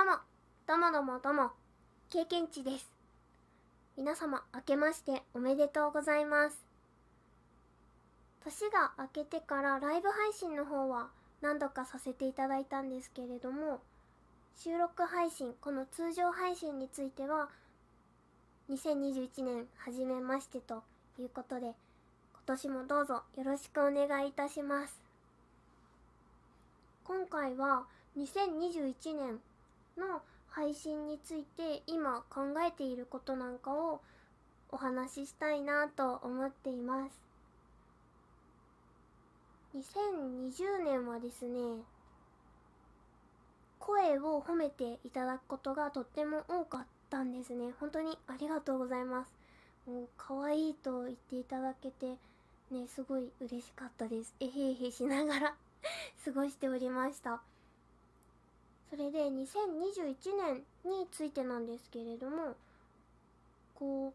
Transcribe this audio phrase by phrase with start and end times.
[0.00, 0.12] どうも、
[0.66, 1.50] どうもどうもどうも、
[2.08, 2.88] 経験値です。
[3.98, 6.56] 皆様、明けましておめでとうございます。
[8.42, 11.08] 年が明けてからライブ配信の方は
[11.42, 13.82] 何度かさせていただいたんですけれども、
[14.56, 17.50] 収録配信、この通常配信については、
[18.70, 20.82] 2021年初めましてと
[21.18, 21.74] いうことで、今
[22.46, 24.98] 年もどうぞよろしくお願いいたします。
[27.04, 27.84] 今回は
[28.16, 29.40] 2021年
[30.00, 34.00] の配信について今考えていることなんかを
[34.70, 37.20] お話ししたいなと思っています。
[39.76, 41.60] 2020年はですね
[43.78, 47.72] 声を褒めていただくことがとっても多かったんですね。
[47.78, 49.32] 本当にありがとうございます。
[49.86, 52.16] もう可愛いと言っていただけて
[52.70, 54.34] ねすごい嬉しかったです。
[54.40, 55.54] えへへしながら
[56.24, 57.40] 過ごしておりました。
[58.90, 62.56] それで2021年についてなんですけれども
[63.76, 64.12] こう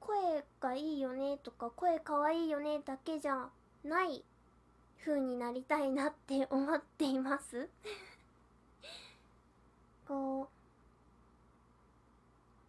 [0.00, 3.48] 声がいいよねとか声かわいいよねだけじゃ
[3.84, 4.24] ない
[5.04, 7.68] 風になりたいなって思っています。
[10.08, 10.48] こ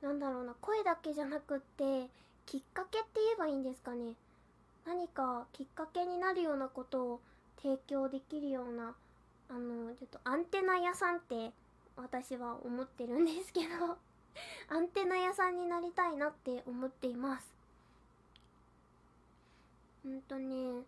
[0.01, 2.09] うなんだろうな声だけじゃなくって
[2.45, 4.15] きっかけって言えばいいんですかね。
[4.85, 7.19] 何かきっかけになるようなことを
[7.61, 8.93] 提供できるような
[9.53, 11.51] あのちょっとアンテナ屋さんって
[11.95, 13.97] 私は思ってるんですけど
[14.75, 17.53] アンテナ屋さんになりたいなって思っています。
[20.05, 20.83] うんとね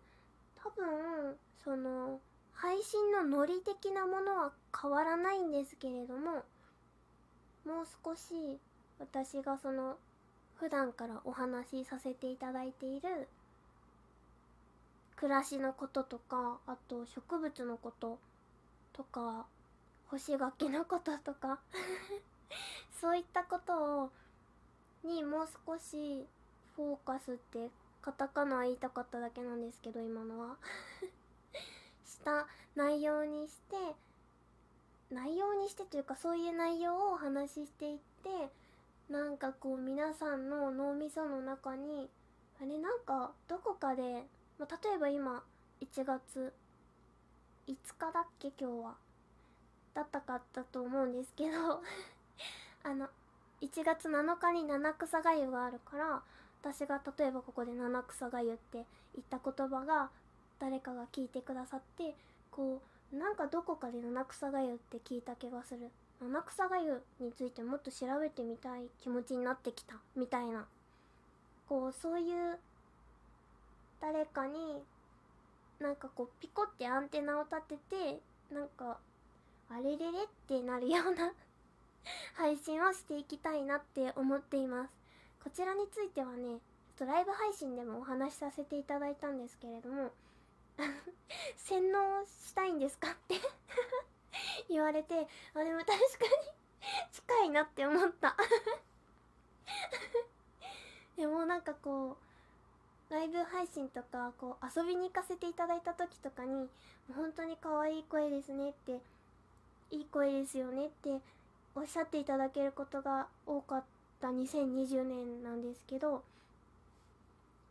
[0.56, 2.20] 多分その
[2.54, 6.42] 配信のノリ的なものは変わらないんですけれども
[7.64, 8.58] もう少し
[8.98, 9.96] 私がその
[10.56, 13.28] 普段からお話しさせていただいている
[15.14, 18.18] 暮らしのこととかあと植物のこと
[18.96, 19.46] とか
[20.10, 21.58] 干し柿のこととか
[23.00, 24.10] そういったことを
[25.04, 26.26] にもう少し
[26.74, 30.56] フォーカスってカタカナ言いたかっただけなんですけど今のは。
[32.06, 33.76] した内容にして
[35.10, 38.50] 内容にしてというかそういう内容をお話ししていって
[39.08, 42.08] なんかこう皆さんの脳みその中に
[42.60, 44.26] あれなんかどこかで、
[44.58, 45.42] まあ、例えば今
[45.80, 46.52] 1月
[47.68, 48.94] 5日だっけ今日は。
[49.94, 51.82] だったかったと思うんですけど。
[52.84, 53.08] あの
[53.60, 56.22] 1月7日に七草がゆがあるから
[56.60, 58.84] 私が例えばここで七草がゆって
[59.14, 60.10] 言った言葉が
[60.58, 62.14] 誰かが聞いてくださって
[62.50, 62.80] こ
[63.12, 65.90] うなんかどこかで七草がゆって聞いた気がする。
[66.20, 70.66] 七草がゆについてもっと調べてみたい気持ちになってきたみたいな。
[71.68, 72.58] こうそういう
[74.00, 74.82] 誰かに
[75.80, 78.20] なんかこうピコってアンテナを立てて
[78.54, 78.98] なんか
[79.68, 81.32] あれれれってなるような
[82.34, 84.92] 配信をしていきたいなって思っています。
[85.42, 86.60] こちらについてはね
[86.96, 90.12] ちょっとライブ配信でもお話しさせていただいたんですけれども
[91.56, 93.40] 洗脳したいんですかって
[94.68, 96.00] 言われてあでも確かに
[97.12, 98.36] 近いなって思った。
[101.16, 102.25] でもなんかこう
[103.10, 106.68] ライブ配信とかこう遊びに行かせていただいた時とかに
[107.14, 109.00] 本当に可愛い声ですねって
[109.90, 111.20] いい声ですよねって
[111.76, 113.84] おっしゃっていただけることが多かっ
[114.20, 116.22] た2020年なんですけど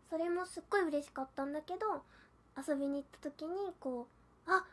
[0.09, 2.03] それもすっごい嬉しかったんだけど
[2.57, 4.07] 遊びに行った時にこ
[4.47, 4.63] うあ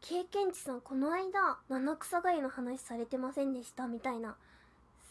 [0.00, 4.34] 経験値さんこの間七草がゆの話されてませんでしたみたいな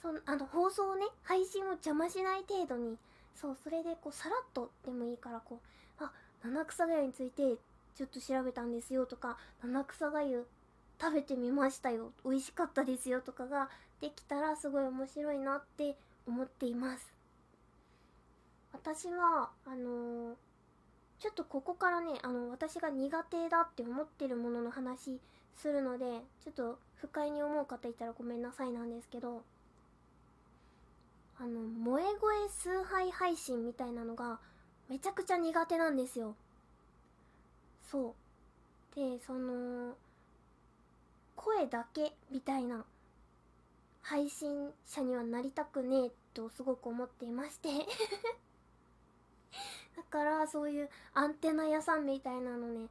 [0.02, 2.98] そあの放送をね配信を邪魔しない程度に
[3.40, 5.62] そうそれでこうさらっとでもいいからこ
[6.00, 6.12] うあ
[6.44, 7.56] 七草がゆについて
[7.96, 10.46] ちょっと調べたんですよとか七草がゆ
[11.00, 13.70] 食べてみましたよ美味しかったですよとかが
[14.02, 15.96] できたらすごい面白いなって
[16.28, 17.14] 思っています。
[18.72, 20.36] 私はあのー、
[21.20, 25.20] ちょっとここからねあの私が苦手だって思ってるものの話
[25.56, 26.06] するので
[26.44, 29.42] ちょっと不快に思う方いたらごめんなさいなんですけど
[31.42, 34.40] あの萌え声崇拝配信みたいなのが
[34.90, 36.36] めちゃくちゃ苦手なんですよ。
[37.90, 38.96] そう。
[38.96, 39.96] でその
[41.38, 42.84] 声だけみたいな
[44.02, 47.70] 配信者にはなりたくねえとすごく思っていまして。
[49.96, 52.88] だからそういうアンテナ屋さんみたいなのね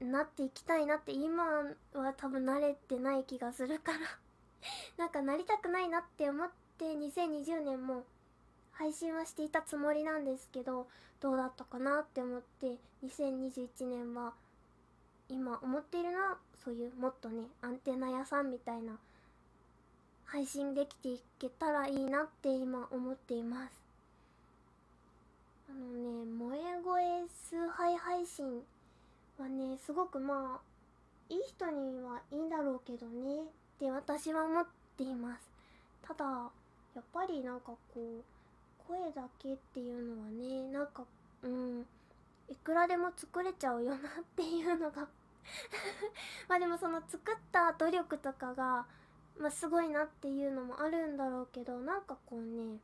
[0.00, 1.44] なっていきたいなって今
[1.92, 3.98] は多分慣れてない気がするから。
[4.96, 8.04] なんかなりたくないなって思ってで2020年も
[8.72, 10.86] 配信はしていたつもりなんですけど
[11.20, 14.32] どうだったかなって思って2021年は
[15.28, 18.98] 今思っているのはそういうもっとねアンテナ屋さんみたいな
[20.24, 23.72] 配信できていけたらいいなって今思っています。
[25.68, 27.02] あのね萌え声
[27.50, 28.62] 崇拝配信
[29.38, 30.60] はねすごくまあ
[31.28, 34.66] いい人にはいいんだろうけどねって私は思っ
[34.96, 35.48] ています。
[36.06, 36.50] ただ
[36.94, 38.22] やっぱりなんかこう
[38.86, 41.04] 声だけっていうのはねなんか
[41.42, 41.86] うん
[42.48, 44.00] いくらでも作れちゃうよなっ
[44.36, 45.08] ていうのが。
[46.48, 48.86] まあでもその作った努力とかが
[49.38, 52.78] まあすごいなっていうのもあるんだろうけどなんかこうね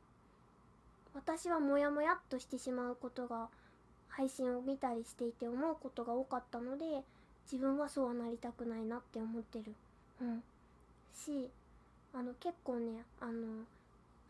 [1.13, 3.47] 私はモヤモヤっとしてしまうことが
[4.09, 7.03] 配信を見たりしていて思うことが多かったので
[7.51, 9.73] 自分はそうはなりたくないなって思ってる。
[10.21, 10.43] うん。
[11.13, 11.49] し
[12.13, 13.65] あの結構ねあの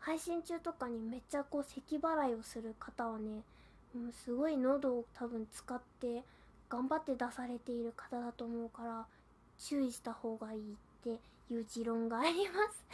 [0.00, 3.42] 配信中とかにめっちゃこう咳払いをする方はね、
[3.94, 6.22] う、すごい喉を多分使って
[6.68, 9.06] 頑張って出されている方だと思うから
[9.58, 10.62] 注意した方がいいっ
[11.04, 11.10] て
[11.52, 12.84] いう持論があります。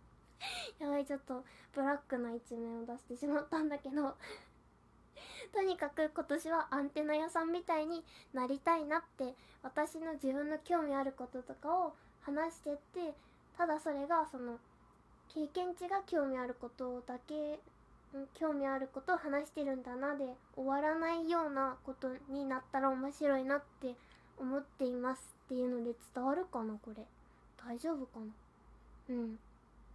[0.78, 4.16] やばいちょっとブラックな一面を出してしまったんだけど。
[5.52, 8.02] とにかく今年はアンテナ屋さんみたいに
[8.32, 13.14] なりたいなって私の自分の興味あることとかを話してって
[13.56, 14.58] ただそれがその
[15.34, 17.58] 経験値が興味あることだけ
[18.34, 20.24] 興味あることを話してるんだなで
[20.54, 23.94] 終わらないようなことになったら面白いなって
[24.38, 27.02] 思っていますっていうので伝わるかなこれ。
[27.66, 28.26] 大丈夫かな？
[29.08, 29.24] うん。
[29.24, 29.28] っ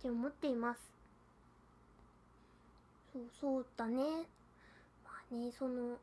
[0.01, 0.79] て思っています。
[3.13, 4.03] そうそうだね。
[5.05, 5.97] まあねその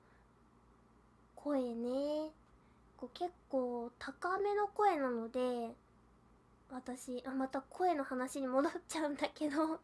[1.35, 2.31] 声ね。
[2.97, 5.75] こう結構高めの声なので
[6.75, 9.81] 私あまた声の話に戻っちゃうんだけど。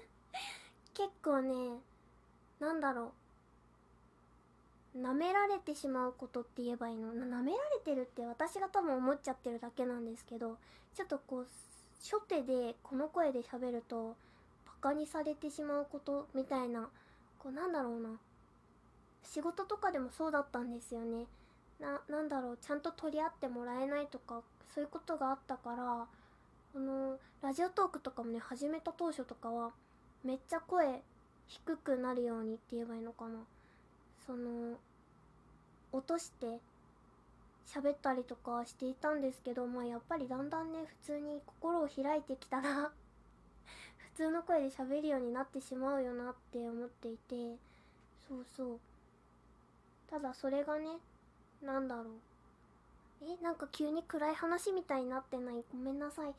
[0.94, 1.78] 結構ね
[2.58, 3.12] なんだろ
[4.94, 4.98] う。
[4.98, 7.12] 舐められてしまうことって言えばいいの？
[7.12, 10.56] 舐められてるって私が多分思っちゃってるだけなんですけど
[10.94, 11.46] ちょっとこう
[12.00, 14.16] 初手でこの声で喋ると
[14.64, 16.88] バカにされてしまうことみたいな
[17.38, 18.18] こうなんだろうな。
[19.22, 21.26] 仕事とかでもそうだったんですよね。
[21.80, 24.42] ななんだろうちゃんと取り合ってもらえないとか
[24.74, 26.06] そういうことがあったから
[26.72, 29.70] このラジオトークとかもね始めた当初とかは
[30.24, 31.02] めっちゃ声
[31.46, 33.38] 低くなるようにって言えばいいのかな。
[34.26, 34.76] その
[35.92, 36.58] 落として
[37.66, 42.90] 喋ったりとかしていたんですけどまあやっぱりだんだんね普通に心を開いてきたら
[43.96, 47.56] 普通の声で喋るようになってしまうよなって思っていて
[48.28, 48.80] そうそう。
[50.10, 50.98] ただそれがね
[51.62, 52.06] なんだろう。
[53.22, 55.64] えなんか急に暗い話みたいになってない？
[55.72, 56.34] ごめんなさい。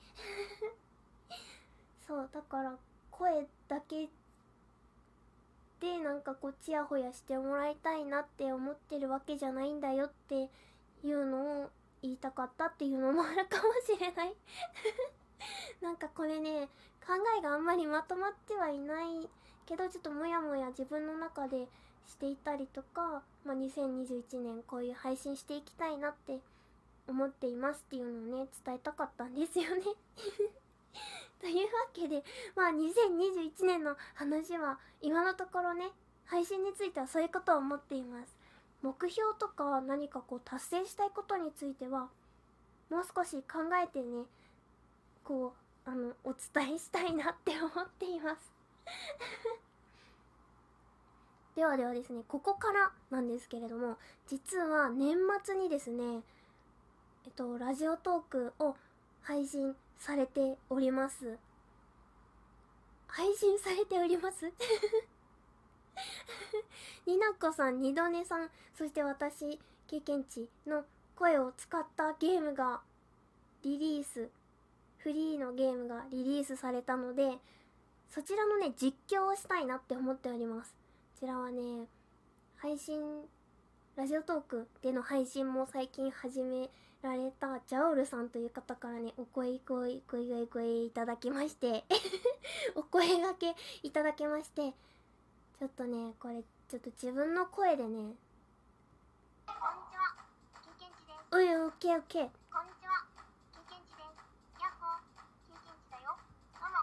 [2.08, 2.78] そうだから
[3.12, 4.08] 声だけ
[5.80, 10.50] でなんかこうちやほやしてもらいたいなって思ってるわけじゃないんだよって
[11.04, 11.70] いうのを
[12.02, 14.36] 言いたかったっていうのもあるかもしれない。
[15.82, 16.68] なんかこれね
[17.06, 19.30] 考えがあんまりまとまってはいない
[19.66, 21.68] けどちょっとモヤモヤ自分の中で
[22.08, 26.40] していたりとか、まあ、2021年こういう配信していきたいなって
[27.08, 29.84] 思っていますっていうのをね伝えたかったんですよね。
[31.40, 32.24] というわけで
[32.56, 35.92] まあ2021年の話は今のところね
[36.26, 38.36] 配信についてはそういうことを思っています。
[38.82, 42.10] 目標とか何かこう達成したいことについては
[42.90, 44.26] もう少し考えてね
[45.24, 45.54] こ
[45.86, 48.52] うあのお伝えしたいなって思っています。
[51.58, 53.98] ではではですねここからなんですけれども
[54.28, 56.22] 実は年末にですね
[57.26, 58.78] えっとラジオトークを
[59.24, 61.38] 配信されております
[63.08, 64.46] 配信されております？
[67.08, 70.86] になこさん、二度寝さん、そして私、経験値の
[71.16, 72.82] 声を使ったゲームが
[73.64, 74.30] リリース、
[75.00, 77.40] フリーのゲームがリリースされたので、
[78.10, 80.77] そちらのね、実況をしたいなって思っております。
[81.20, 81.88] こちらはね、
[82.58, 83.02] 配信、
[83.96, 86.70] ラジオトークでの配信も最近始め
[87.02, 91.86] られたジャオルさんという方からね、お声声、声声声いただきまして
[92.78, 94.76] お声がけいただきまして、
[95.58, 97.90] ちょっとね、これ、ちょっと自分の声でね。
[97.98, 98.14] こんに
[99.90, 100.14] ちは、
[100.62, 101.36] 経験値です。
[101.36, 102.30] うい、オッケーオッケー。
[102.54, 103.08] こんにちは、
[103.54, 104.62] 経験値です。
[104.62, 105.02] やっほー、
[105.50, 106.16] 経験値だよ。
[106.54, 106.78] どうも、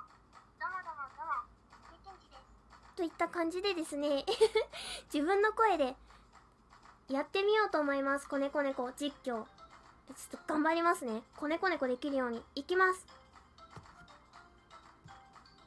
[0.58, 1.46] どうもどうもどうも、
[1.86, 2.83] 経験値です。
[2.96, 4.24] といった感じでですね、
[5.12, 5.96] 自分の声で
[7.08, 8.28] やってみようと思います。
[8.28, 9.24] 子猫猫実況。
[9.24, 9.46] ちょ
[10.38, 11.22] っと頑張りますね。
[11.36, 12.44] 子猫猫できるように。
[12.54, 13.06] いきます。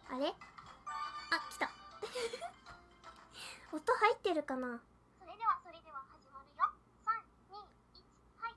[0.10, 0.30] あれ？
[0.30, 0.34] あ、
[1.50, 1.70] 来た。
[3.76, 4.80] 音入ってるかな？
[5.20, 6.64] それではそれでは始まるよ。
[7.06, 7.60] 3、2、1、
[8.42, 8.56] はい、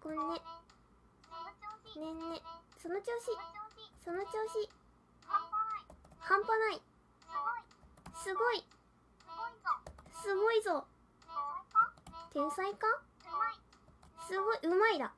[0.00, 0.42] ごめんね。
[1.96, 2.42] ねねね。
[2.76, 4.68] その調子その調子その調子
[5.26, 5.86] 半端ない
[6.20, 6.80] 半端ないす
[7.26, 7.58] ごい
[8.22, 8.64] すごい。
[10.22, 10.84] すごいぞ。
[12.32, 12.86] 天才か？
[14.26, 15.12] すごいうまいだ。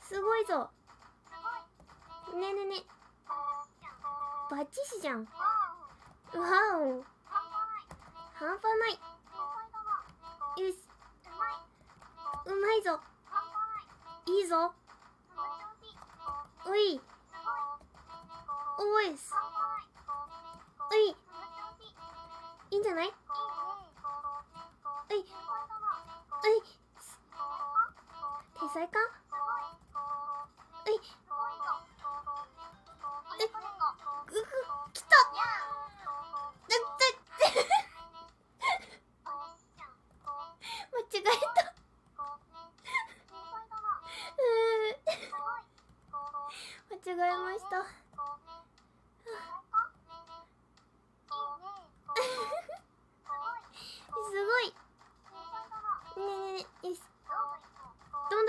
[0.00, 0.70] すごいぞ。
[2.34, 2.86] ねねね
[4.50, 5.24] バッチシじゃん。
[5.24, 5.28] わ
[6.78, 7.04] お。
[8.34, 8.92] 半端ない。
[10.62, 10.78] よし。
[12.46, 13.00] うまいぞ。
[14.26, 14.72] いいぞ。
[16.64, 17.00] おい
[18.78, 19.18] おい。
[20.90, 21.16] おい。
[22.72, 23.06] いいんじゃない？
[23.08, 23.10] い。
[23.10, 23.14] い。
[28.58, 29.21] 天才か？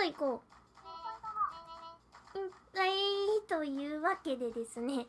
[0.03, 0.53] ど行こう。
[2.77, 2.91] はい
[3.48, 5.05] というわけでですね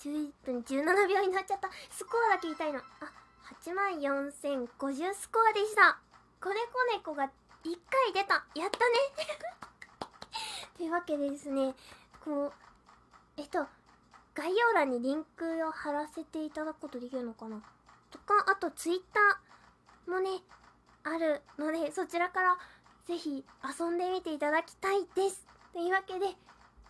[0.00, 1.68] 11分17秒になっちゃった。
[1.90, 2.78] スコアだけ言いたいの。
[2.78, 2.82] あ
[3.62, 5.98] 8万4050スコアでした。
[6.40, 6.58] 子猫
[6.92, 7.28] 猫が1
[7.64, 8.46] 回出た。
[8.58, 8.94] やったね。
[10.76, 11.74] というわけでですね
[12.24, 12.52] こう
[13.36, 13.66] えっと
[14.34, 17.62] 概要欄にリンクを貼らせていただくことできるのかな。
[18.10, 20.42] とかあとツイッターもね
[21.04, 22.58] あるのでそちらから
[23.06, 23.44] ぜひ
[23.78, 25.46] 遊んでみていただきたいです。
[25.72, 26.26] というわけで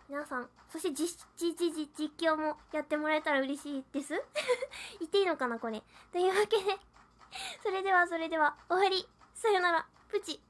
[0.08, 1.54] 皆さんそして実実
[1.96, 4.12] 実況もやってもらえたら嬉しいです。
[5.00, 5.82] 言っていいのかなこれ。
[6.12, 6.78] というわけで
[7.62, 9.08] それではそれでは終わり。
[9.34, 9.86] さよなら。
[10.08, 10.40] プチ。